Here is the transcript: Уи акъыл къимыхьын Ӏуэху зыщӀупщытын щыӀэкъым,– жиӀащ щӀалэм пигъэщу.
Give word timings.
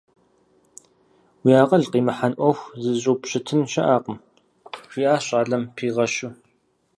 Уи 1.43 1.53
акъыл 1.63 1.83
къимыхьын 1.91 2.33
Ӏуэху 2.37 2.71
зыщӀупщытын 2.83 3.61
щыӀэкъым,– 3.71 4.17
жиӀащ 4.91 5.21
щӀалэм 5.27 5.63
пигъэщу. 5.75 6.31